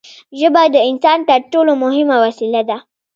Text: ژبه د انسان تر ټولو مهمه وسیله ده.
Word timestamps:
ژبه 0.39 0.63
د 0.73 0.75
انسان 0.89 1.19
تر 1.29 1.41
ټولو 1.51 1.71
مهمه 1.83 2.15
وسیله 2.25 2.61
ده. 2.69 2.77